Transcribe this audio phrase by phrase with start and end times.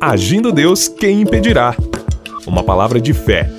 [0.00, 1.74] Agindo Deus, quem impedirá?
[2.46, 3.50] Uma palavra de fé,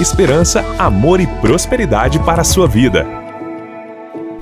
[0.00, 3.06] esperança, amor e prosperidade para a sua vida.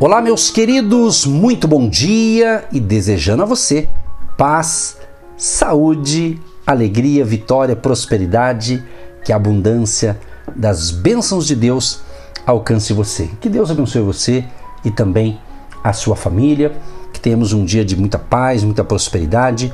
[0.01, 3.87] Olá, meus queridos, muito bom dia e desejando a você
[4.35, 4.97] paz,
[5.37, 8.83] saúde, alegria, vitória, prosperidade,
[9.23, 10.19] que a abundância
[10.57, 12.01] das bênçãos de Deus
[12.47, 13.29] alcance você.
[13.43, 14.43] Que Deus abençoe você
[14.83, 15.39] e também
[15.85, 16.73] a sua família.
[17.13, 19.71] Que tenhamos um dia de muita paz, muita prosperidade.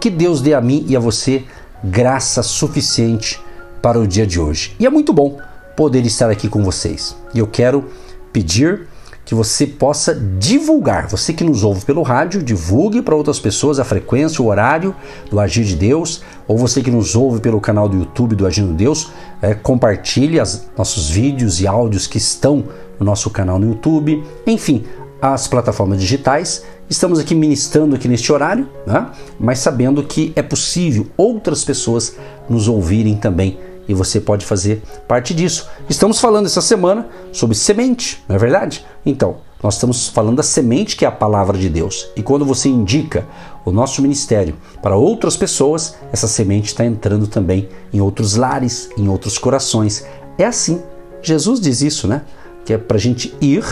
[0.00, 1.44] Que Deus dê a mim e a você
[1.84, 3.40] graça suficiente
[3.82, 4.74] para o dia de hoje.
[4.80, 5.38] E é muito bom
[5.76, 7.16] poder estar aqui com vocês.
[7.34, 7.84] E eu quero
[8.32, 8.88] pedir
[9.24, 11.06] que você possa divulgar.
[11.08, 14.94] Você que nos ouve pelo rádio, divulgue para outras pessoas a frequência, o horário
[15.30, 16.22] do Agir de Deus.
[16.48, 20.40] Ou você que nos ouve pelo canal do YouTube do Agir de Deus, é, compartilhe
[20.40, 22.64] os nossos vídeos e áudios que estão
[22.98, 24.24] no nosso canal no YouTube.
[24.46, 24.84] Enfim,
[25.22, 26.64] as plataformas digitais.
[26.90, 29.12] Estamos aqui ministrando aqui neste horário, né?
[29.38, 32.16] mas sabendo que é possível outras pessoas
[32.48, 35.68] nos ouvirem também e você pode fazer parte disso.
[35.88, 38.84] Estamos falando essa semana sobre semente, não é verdade?
[39.06, 42.10] Então, nós estamos falando da semente que é a palavra de Deus.
[42.16, 43.24] E quando você indica
[43.64, 49.06] o nosso ministério para outras pessoas, essa semente está entrando também em outros lares, em
[49.06, 50.04] outros corações.
[50.36, 50.82] É assim.
[51.22, 52.22] Jesus diz isso, né?
[52.64, 53.64] Que é para a gente ir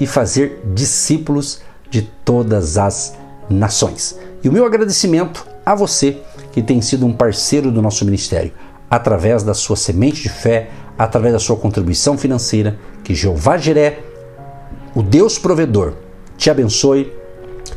[0.00, 3.14] e fazer discípulos de todas as
[3.48, 4.18] nações.
[4.42, 6.18] E o meu agradecimento a você
[6.52, 8.52] que tem sido um parceiro do nosso ministério
[8.90, 13.98] através da sua semente de fé, através da sua contribuição financeira, que Jeová Jiré,
[14.94, 15.94] o Deus provedor,
[16.36, 17.12] te abençoe,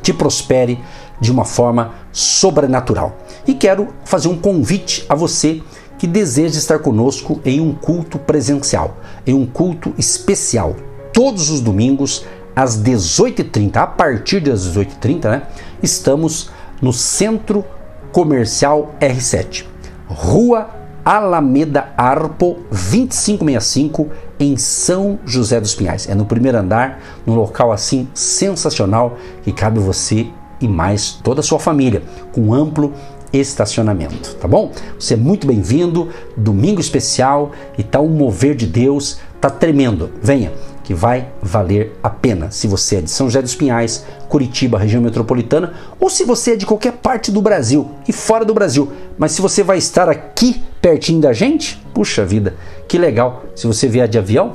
[0.01, 0.79] te prospere
[1.19, 3.17] de uma forma sobrenatural.
[3.47, 5.61] E quero fazer um convite a você
[5.97, 10.75] que deseja estar conosco em um culto presencial, em um culto especial,
[11.11, 12.25] todos os domingos
[12.59, 13.77] às 18h30.
[13.77, 15.43] A partir das 18h30, né,
[15.81, 16.49] estamos
[16.81, 17.63] no Centro
[18.11, 19.65] Comercial R7,
[20.07, 20.69] Rua
[21.05, 26.09] Alameda Arpo 2565 em São José dos Pinhais.
[26.09, 30.27] É no primeiro andar, num local assim sensacional que cabe você
[30.59, 32.03] e mais toda a sua família,
[32.33, 32.93] com amplo
[33.31, 34.71] estacionamento, tá bom?
[34.99, 40.09] Você é muito bem-vindo, domingo especial e tá um mover de Deus, tá tremendo.
[40.21, 40.51] Venha
[40.89, 42.49] que vai valer a pena.
[42.49, 46.55] Se você é de São José dos Pinhais, Curitiba, região metropolitana, ou se você é
[46.55, 50.63] de qualquer parte do Brasil e fora do Brasil, mas se você vai estar aqui
[50.81, 52.55] pertinho da gente, puxa vida,
[52.87, 53.45] que legal.
[53.55, 54.53] Se você vier de avião,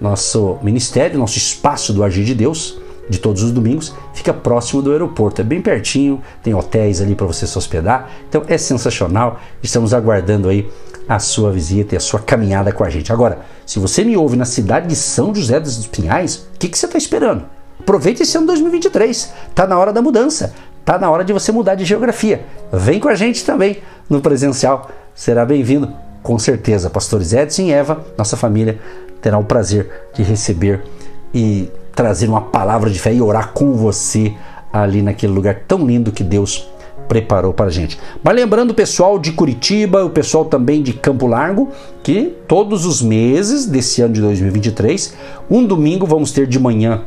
[0.00, 2.78] nosso ministério, nosso espaço do Agir de Deus,
[3.08, 5.40] de todos os domingos, fica próximo do aeroporto.
[5.40, 8.08] É bem pertinho, tem hotéis ali para você se hospedar.
[8.28, 9.40] Então é sensacional.
[9.60, 10.70] Estamos aguardando aí
[11.08, 13.12] a sua visita e a sua caminhada com a gente.
[13.12, 16.78] Agora, se você me ouve na cidade de São José dos Pinhais, o que, que
[16.78, 17.44] você está esperando?
[17.80, 19.32] Aproveite esse ano 2023.
[19.54, 20.54] Tá na hora da mudança.
[20.84, 22.44] Tá na hora de você mudar de geografia.
[22.72, 24.90] Vem com a gente também no presencial.
[25.14, 25.92] Será bem-vindo,
[26.22, 26.90] com certeza.
[26.90, 28.78] Pastores Edson e Eva, nossa família,
[29.20, 30.82] terá o prazer de receber
[31.34, 34.34] e trazer uma palavra de fé e orar com você
[34.72, 36.68] ali naquele lugar tão lindo que Deus
[37.08, 37.98] preparou para a gente.
[38.22, 41.70] Mas lembrando o pessoal de Curitiba, o pessoal também de Campo Largo,
[42.02, 45.14] que todos os meses desse ano de 2023,
[45.50, 47.02] um domingo vamos ter de manhã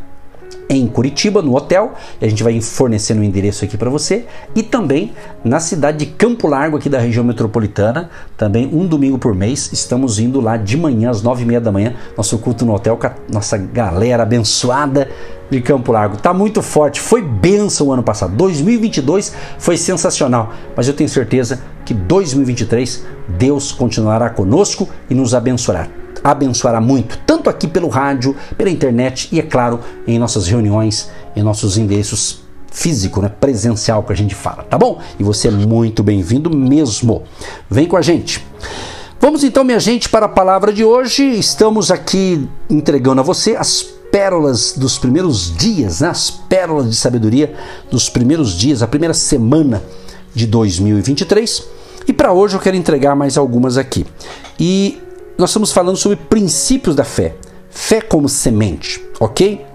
[0.70, 4.64] em Curitiba, no hotel, a gente vai fornecendo o um endereço aqui para você, e
[4.64, 9.70] também na cidade de Campo Largo, aqui da região metropolitana, também um domingo por mês,
[9.72, 12.98] estamos indo lá de manhã, às nove e meia da manhã, nosso culto no hotel
[12.98, 15.10] com a nossa galera abençoada
[15.50, 16.18] de Campo Largo.
[16.18, 21.62] Tá muito forte, foi benção o ano passado, 2022 foi sensacional, mas eu tenho certeza
[21.86, 23.06] que 2023
[23.38, 29.40] Deus continuará conosco e nos abençoará abençoará muito, tanto aqui pelo rádio, pela internet e,
[29.40, 32.40] é claro, em nossas reuniões, em nossos endereços
[32.72, 35.00] físico, né, presencial que a gente fala, tá bom?
[35.20, 37.22] E você é muito bem-vindo mesmo.
[37.70, 38.44] Vem com a gente.
[39.22, 41.24] Vamos então, minha gente, para a palavra de hoje.
[41.24, 46.10] Estamos aqui entregando a você as pérolas dos primeiros dias, né?
[46.10, 47.54] as pérolas de sabedoria
[47.92, 49.84] dos primeiros dias, a primeira semana
[50.34, 51.64] de 2023.
[52.08, 54.06] E para hoje eu quero entregar mais algumas aqui.
[54.60, 55.02] E
[55.38, 57.36] nós estamos falando sobre princípios da fé.
[57.70, 59.66] Fé como semente, ok?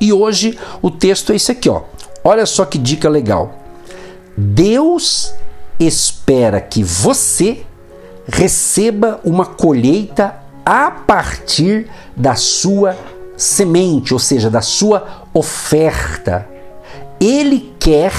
[0.00, 1.82] E hoje o texto é esse aqui, ó.
[2.24, 3.54] Olha só que dica legal.
[4.36, 5.32] Deus
[5.78, 7.62] espera que você
[8.26, 12.96] receba uma colheita a partir da sua
[13.36, 16.46] semente, ou seja, da sua oferta.
[17.20, 18.12] Ele quer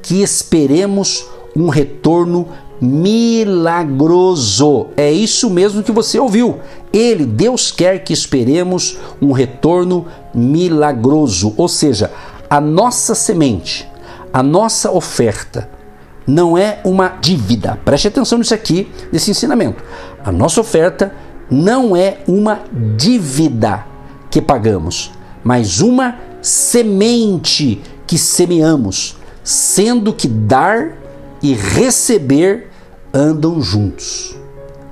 [0.00, 2.48] que esperemos um retorno
[2.80, 4.86] milagroso.
[4.96, 6.60] É isso mesmo que você ouviu.
[6.92, 12.10] Ele, Deus quer que esperemos um retorno milagroso, ou seja,
[12.48, 13.88] a nossa semente,
[14.32, 15.68] a nossa oferta
[16.26, 17.78] não é uma dívida.
[17.84, 19.82] Preste atenção nisso aqui, nesse ensinamento.
[20.24, 21.12] A nossa oferta
[21.50, 22.60] não é uma
[22.96, 23.84] dívida
[24.30, 25.10] que pagamos,
[25.42, 30.92] mas uma semente que semeamos, sendo que dar
[31.42, 32.69] e receber
[33.12, 34.36] andam juntos.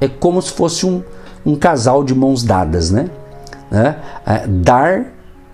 [0.01, 1.03] É como se fosse um,
[1.45, 3.11] um casal de mãos dadas, né?
[3.71, 3.97] né?
[4.49, 5.07] Dar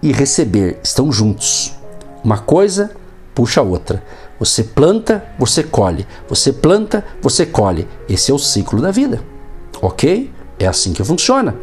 [0.02, 1.74] e receber estão juntos.
[2.22, 2.90] Uma coisa
[3.34, 4.02] puxa a outra.
[4.38, 6.06] Você planta, você colhe.
[6.28, 7.88] Você planta, você colhe.
[8.08, 9.20] Esse é o ciclo da vida.
[9.82, 10.32] Ok?
[10.58, 11.56] É assim que funciona.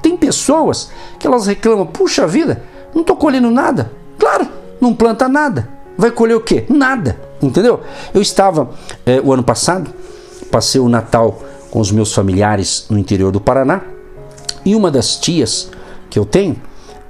[0.00, 2.62] Tem pessoas que elas reclamam: puxa vida,
[2.94, 3.90] não estou colhendo nada.
[4.18, 4.48] Claro,
[4.80, 5.68] não planta nada.
[5.98, 6.64] Vai colher o quê?
[6.68, 7.18] Nada.
[7.42, 7.80] Entendeu?
[8.14, 8.70] Eu estava
[9.04, 9.90] é, o ano passado,
[10.50, 11.40] passei o Natal
[11.70, 13.82] com os meus familiares no interior do Paraná
[14.66, 15.70] e uma das tias
[16.10, 16.56] que eu tenho,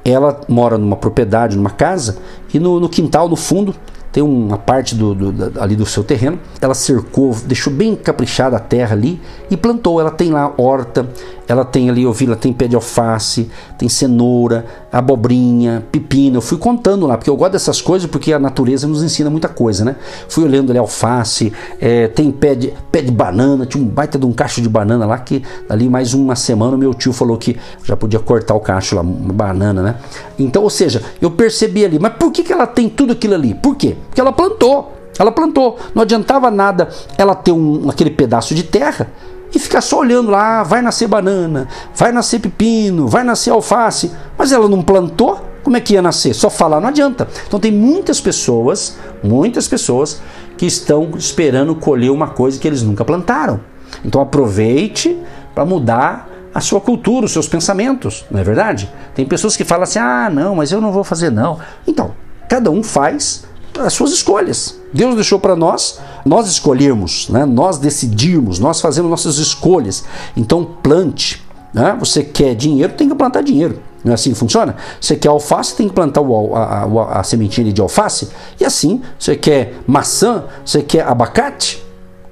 [0.05, 2.19] ela mora numa propriedade, numa casa
[2.53, 3.75] e no, no quintal, no fundo,
[4.13, 6.39] tem uma parte do, do, ali do seu terreno.
[6.61, 10.01] Ela cercou, deixou bem caprichada a terra ali e plantou.
[10.01, 11.09] Ela tem lá horta,
[11.49, 16.39] ela tem ali, eu vi, ela tem pé de alface, tem cenoura, abobrinha, pepino.
[16.39, 19.49] Eu fui contando lá, porque eu gosto dessas coisas, porque a natureza nos ensina muita
[19.49, 19.97] coisa, né?
[20.29, 24.27] Fui olhando ali alface, é, tem pé de, pé de banana, tinha um baita de
[24.27, 27.97] um cacho de banana lá que ali mais uma semana meu tio falou que já
[27.97, 29.97] podia cortar o cacho lá, uma banana, né?
[30.39, 33.55] Então, ou seja, eu percebi ali, mas por que, que ela tem tudo aquilo ali?
[33.55, 33.97] Por quê?
[34.09, 34.93] Porque ela plantou.
[35.19, 35.79] Ela plantou.
[35.95, 39.09] Não adiantava nada ela ter um, aquele pedaço de terra
[39.57, 44.53] e ficar só olhando lá, vai nascer banana, vai nascer pepino, vai nascer alface, mas
[44.53, 46.35] ela não plantou, como é que ia nascer?
[46.35, 47.27] Só falar não adianta.
[47.49, 50.21] Então tem muitas pessoas, muitas pessoas
[50.59, 53.59] que estão esperando colher uma coisa que eles nunca plantaram.
[54.05, 55.19] Então aproveite
[55.55, 58.93] para mudar a sua cultura, os seus pensamentos, não é verdade?
[59.15, 61.59] Tem pessoas que falam assim: "Ah, não, mas eu não vou fazer não".
[61.87, 62.13] Então,
[62.47, 63.45] cada um faz
[63.79, 64.79] as suas escolhas.
[64.93, 67.47] Deus deixou para nós, nós escolhermos, né?
[67.47, 70.05] nós decidirmos, nós fazemos nossas escolhas.
[70.37, 71.43] Então plante.
[71.73, 71.97] Né?
[72.01, 73.81] Você quer dinheiro, tem que plantar dinheiro.
[74.05, 74.77] Não é assim que funciona?
[75.01, 78.29] Você quer alface, tem que plantar o, a, a, a sementinha de alface.
[78.61, 81.85] E assim, você quer maçã, você quer abacate,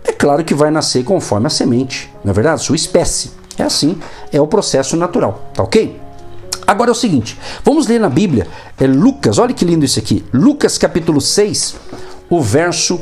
[0.05, 2.63] é claro que vai nascer conforme a semente, não é verdade?
[2.63, 3.33] Sua espécie.
[3.57, 3.99] É assim,
[4.33, 6.01] é o processo natural, tá ok?
[6.67, 8.49] Agora é o seguinte, vamos ler na Bíblia,
[8.81, 10.25] é Lucas, olha que lindo isso aqui.
[10.33, 11.77] Lucas capítulo 6,
[12.29, 13.01] o verso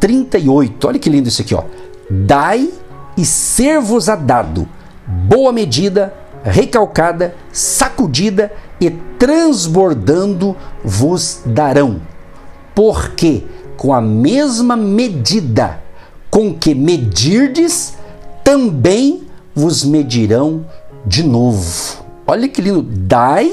[0.00, 0.86] 38.
[0.86, 1.64] Olha que lindo isso aqui, ó.
[2.10, 2.70] Dai
[3.16, 4.68] e ser-vos-á dado,
[5.06, 12.00] boa medida, recalcada, sacudida e transbordando vos darão.
[12.74, 13.44] Porque
[13.76, 15.80] com a mesma medida
[16.30, 17.96] com que medirdes,
[18.44, 19.22] também
[19.54, 20.66] vos medirão
[21.04, 22.04] de novo.
[22.26, 22.82] Olha que lindo.
[22.82, 23.50] Dai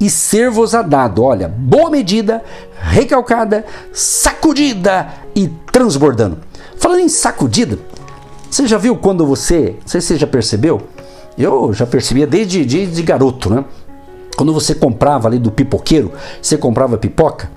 [0.00, 1.22] e ser-vos-á dado.
[1.22, 2.42] Olha, boa medida,
[2.80, 6.38] recalcada, sacudida e transbordando.
[6.78, 7.78] Falando em sacudida,
[8.50, 10.80] você já viu quando você, não sei se você já percebeu,
[11.36, 13.64] eu já percebia desde, desde garoto, né?
[14.36, 17.50] Quando você comprava ali do pipoqueiro, você comprava pipoca,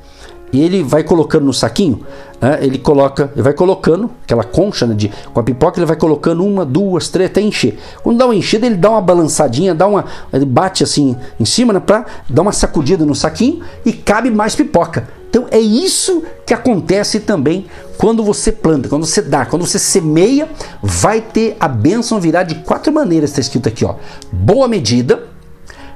[0.54, 2.02] e ele vai colocando no saquinho,
[2.40, 5.96] né, ele coloca, ele vai colocando aquela concha né, de, com a pipoca, ele vai
[5.96, 7.80] colocando uma, duas, três, até encher.
[8.04, 11.74] Quando dá uma enchida, ele dá uma balançadinha, dá uma, ele bate assim em cima
[11.74, 15.08] né, para dar uma sacudida no saquinho e cabe mais pipoca.
[15.28, 17.66] Então é isso que acontece também
[17.98, 20.48] quando você planta, quando você dá, quando você semeia,
[20.84, 23.96] vai ter a bênção virar de quatro maneiras, está escrito aqui, ó.
[24.32, 25.24] Boa medida,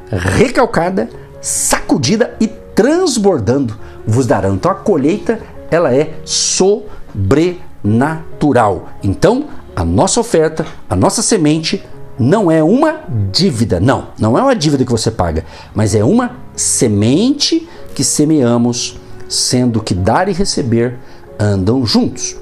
[0.10, 1.08] recalcada,
[1.40, 4.56] sacudida e transbordando vos darão.
[4.56, 8.90] Então a colheita ela é sobrenatural.
[9.04, 9.46] Então
[9.76, 11.84] a nossa oferta, a nossa semente
[12.18, 15.46] não é uma dívida, não, não é uma dívida que você paga,
[15.76, 19.00] mas é uma semente que semeamos,
[19.30, 20.98] sendo que dar e receber
[21.40, 22.36] andam juntos.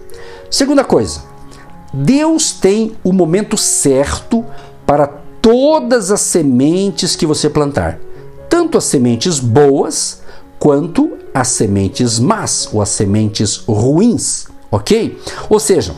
[0.49, 1.21] Segunda coisa,
[1.93, 4.45] Deus tem o momento certo
[4.85, 5.07] para
[5.41, 7.99] todas as sementes que você plantar,
[8.47, 10.21] tanto as sementes boas
[10.59, 15.19] quanto as sementes más ou as sementes ruins, ok?
[15.49, 15.95] Ou seja,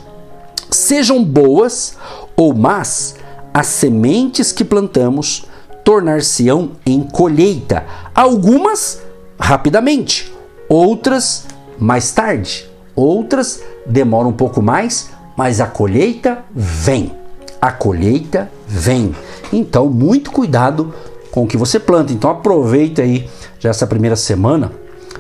[0.70, 1.96] sejam boas
[2.36, 3.16] ou más,
[3.54, 5.46] as sementes que plantamos
[5.84, 9.02] tornar-se-ão em colheita, algumas
[9.40, 10.34] rapidamente,
[10.68, 11.46] outras
[11.80, 17.16] mais tarde, outras demoram um pouco mais, mas a colheita vem.
[17.62, 19.16] A colheita vem.
[19.54, 20.94] Então, muito cuidado
[21.38, 22.12] com o que você planta.
[22.12, 23.30] Então, aproveita aí
[23.60, 24.72] já essa primeira semana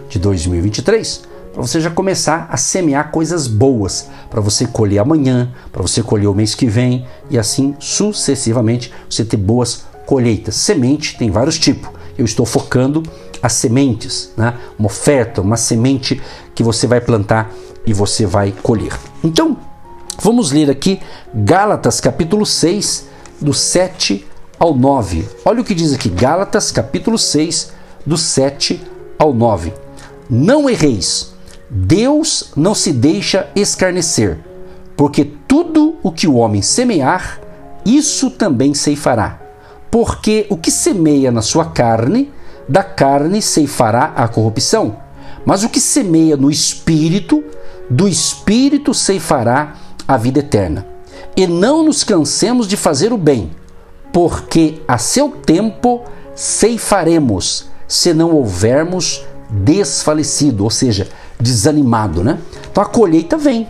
[0.09, 1.21] de 2023
[1.53, 6.25] para você já começar a semear coisas boas, para você colher amanhã, para você colher
[6.25, 10.55] o mês que vem e assim sucessivamente você ter boas colheitas.
[10.55, 11.91] Semente tem vários tipos.
[12.17, 13.03] Eu estou focando
[13.39, 14.55] as sementes, né?
[14.79, 16.19] uma oferta, uma semente
[16.55, 17.51] que você vai plantar
[17.86, 18.97] e você vai colher.
[19.24, 19.55] Então,
[20.19, 21.00] vamos ler aqui
[21.31, 23.05] Gálatas capítulo 6,
[23.39, 24.25] do 7
[24.59, 25.27] ao 9.
[25.45, 27.71] Olha o que diz aqui, Gálatas capítulo 6,
[28.05, 28.81] do 7
[29.17, 29.73] ao 9.
[30.29, 31.33] Não erreis,
[31.69, 34.39] Deus não se deixa escarnecer,
[34.95, 37.39] porque tudo o que o homem semear,
[37.85, 39.41] isso também ceifará.
[39.89, 42.31] Porque o que semeia na sua carne,
[42.67, 44.97] da carne ceifará a corrupção.
[45.45, 47.43] Mas o que semeia no espírito,
[47.89, 50.85] do espírito ceifará a vida eterna.
[51.35, 53.51] E não nos cansemos de fazer o bem,
[54.17, 56.01] porque a seu tempo
[56.33, 61.07] ceifaremos, se não houvermos desfalecido, ou seja,
[61.39, 62.39] desanimado, né?
[62.71, 63.67] Então a colheita vem.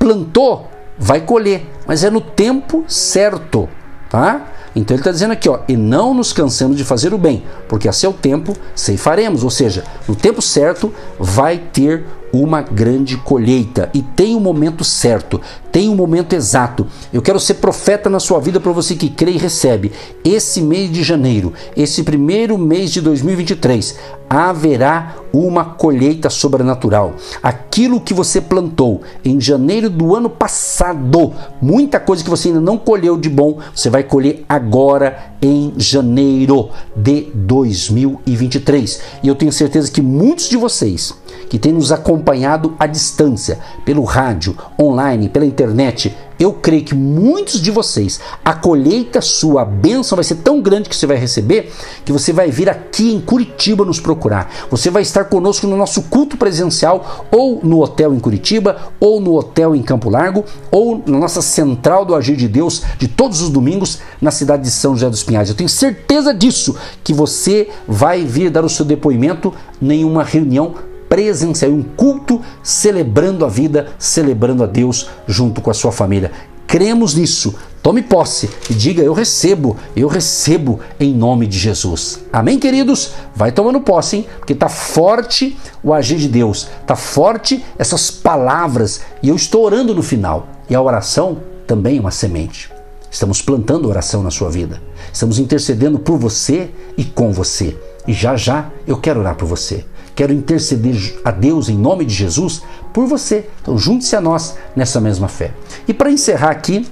[0.00, 3.68] Plantou, vai colher, mas é no tempo certo,
[4.10, 4.48] tá?
[4.74, 7.88] Então ele está dizendo aqui, ó, e não nos cansemos de fazer o bem, porque
[7.88, 14.00] a seu tempo ceifaremos, ou seja, no tempo certo vai ter uma grande colheita e
[14.00, 16.86] tem o um momento certo, tem o um momento exato.
[17.12, 19.92] Eu quero ser profeta na sua vida para você que crê e recebe.
[20.24, 23.98] Esse mês de janeiro, esse primeiro mês de 2023,
[24.28, 27.14] haverá uma colheita sobrenatural.
[27.42, 32.78] Aquilo que você plantou em janeiro do ano passado, muita coisa que você ainda não
[32.78, 39.00] colheu de bom, você vai colher agora em janeiro de 2023.
[39.22, 41.14] E eu tenho certeza que muitos de vocês
[41.52, 47.60] que têm nos acompanhado à distância, pelo rádio, online, pela internet, eu creio que muitos
[47.60, 51.70] de vocês, a colheita sua, a bênção vai ser tão grande que você vai receber,
[52.06, 54.50] que você vai vir aqui em Curitiba nos procurar.
[54.70, 59.34] Você vai estar conosco no nosso culto presencial, ou no hotel em Curitiba, ou no
[59.34, 63.50] hotel em Campo Largo, ou na nossa central do Agir de Deus, de todos os
[63.50, 65.50] domingos, na cidade de São José dos Pinhais.
[65.50, 70.91] Eu tenho certeza disso, que você vai vir dar o seu depoimento em uma reunião
[71.12, 76.32] presencial, um culto celebrando a vida, celebrando a Deus junto com a sua família.
[76.66, 77.54] Cremos nisso.
[77.82, 82.20] Tome posse e diga: Eu recebo, eu recebo em nome de Jesus.
[82.32, 83.10] Amém, queridos?
[83.36, 84.26] Vai tomando posse, hein?
[84.38, 85.54] Porque tá forte
[85.84, 90.48] o agir de Deus, tá forte essas palavras e eu estou orando no final.
[90.70, 92.70] E a oração também é uma semente.
[93.10, 94.80] Estamos plantando oração na sua vida.
[95.12, 97.76] Estamos intercedendo por você e com você.
[98.08, 99.84] E já já eu quero orar por você.
[100.14, 103.48] Quero interceder a Deus em nome de Jesus por você.
[103.60, 105.52] Então junte-se a nós nessa mesma fé.
[105.88, 106.86] E para encerrar aqui,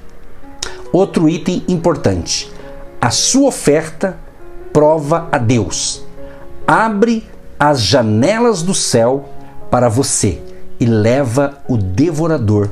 [0.92, 2.50] outro item importante.
[3.00, 4.18] A sua oferta
[4.72, 6.02] prova a Deus.
[6.66, 9.28] Abre as janelas do céu
[9.70, 10.40] para você
[10.78, 12.70] e leva o devorador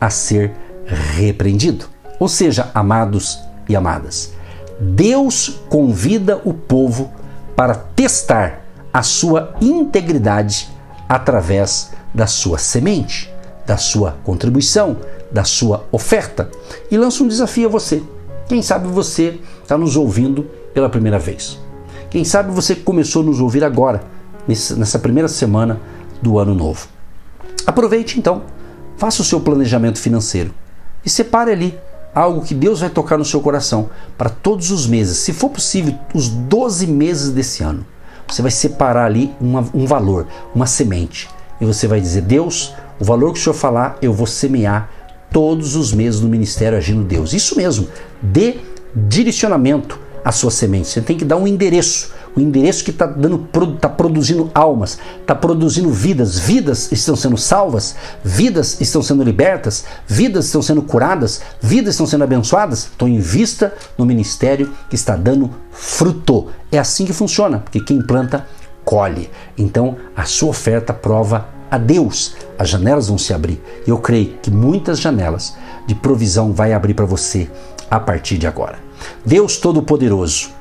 [0.00, 0.52] a ser
[0.86, 1.86] repreendido.
[2.18, 3.38] Ou seja, amados
[3.68, 4.32] e amadas,
[4.80, 7.12] Deus convida o povo
[7.54, 8.59] para testar
[8.92, 10.68] a sua integridade
[11.08, 13.32] através da sua semente,
[13.66, 14.96] da sua contribuição,
[15.30, 16.50] da sua oferta.
[16.90, 18.02] E lança um desafio a você.
[18.48, 20.42] Quem sabe você está nos ouvindo
[20.74, 21.58] pela primeira vez.
[22.10, 24.02] Quem sabe você começou a nos ouvir agora,
[24.48, 25.80] nessa primeira semana
[26.20, 26.88] do ano novo.
[27.66, 28.42] Aproveite então,
[28.96, 30.52] faça o seu planejamento financeiro
[31.04, 31.78] e separe ali
[32.14, 35.96] algo que Deus vai tocar no seu coração para todos os meses, se for possível,
[36.12, 37.86] os 12 meses desse ano.
[38.30, 41.28] Você vai separar ali uma, um valor, uma semente.
[41.60, 44.90] E você vai dizer: Deus, o valor que o Senhor falar, eu vou semear
[45.30, 47.32] todos os meses no ministério agindo Deus.
[47.32, 47.88] Isso mesmo,
[48.20, 48.56] dê
[48.94, 50.88] direcionamento à sua semente.
[50.88, 53.12] Você tem que dar um endereço o endereço que está
[53.80, 56.38] tá produzindo almas, está produzindo vidas.
[56.38, 62.24] Vidas estão sendo salvas, vidas estão sendo libertas, vidas estão sendo curadas, vidas estão sendo
[62.24, 62.90] abençoadas.
[62.94, 66.48] Então invista no ministério que está dando fruto.
[66.70, 68.46] É assim que funciona, porque quem planta,
[68.84, 69.30] colhe.
[69.58, 72.34] Então a sua oferta prova a Deus.
[72.58, 73.60] As janelas vão se abrir.
[73.86, 75.54] Eu creio que muitas janelas
[75.86, 77.50] de provisão vai abrir para você
[77.90, 78.78] a partir de agora.
[79.24, 80.59] Deus Todo-Poderoso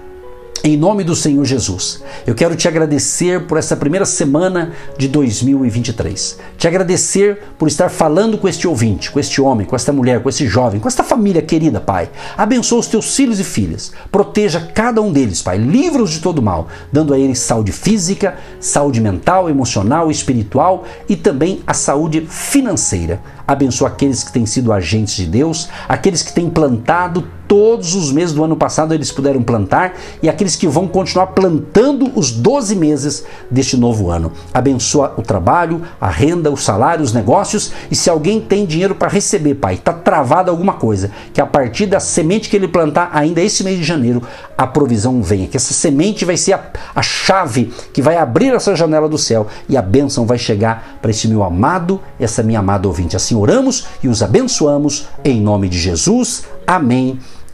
[0.63, 6.37] em nome do Senhor Jesus, eu quero te agradecer por essa primeira semana de 2023.
[6.57, 10.27] Te agradecer por estar falando com este ouvinte, com este homem, com esta mulher, com
[10.27, 12.09] esse jovem, com esta família querida, Pai.
[12.37, 13.93] Abençoa os teus filhos e filhas.
[14.11, 15.57] Proteja cada um deles, Pai.
[15.57, 21.61] Livra-os de todo mal, dando a eles saúde física, saúde mental, emocional, espiritual e também
[21.65, 23.21] a saúde financeira.
[23.47, 28.33] Abençoa aqueles que têm sido agentes de Deus, aqueles que têm plantado todos os meses
[28.33, 33.25] do ano passado eles puderam plantar e aqueles que vão continuar plantando os 12 meses
[33.49, 34.31] deste novo ano.
[34.53, 39.09] Abençoa o trabalho, a renda, o salário, os negócios e se alguém tem dinheiro para
[39.09, 43.41] receber, Pai, está travado alguma coisa, que a partir da semente que ele plantar ainda
[43.41, 44.21] esse mês de janeiro,
[44.55, 46.63] a provisão venha, que essa semente vai ser a,
[46.93, 51.09] a chave que vai abrir essa janela do céu e a bênção vai chegar para
[51.09, 53.15] esse meu amado, essa minha amada ouvinte.
[53.15, 56.43] Assim oramos e os abençoamos em nome de Jesus.
[56.67, 57.17] Amém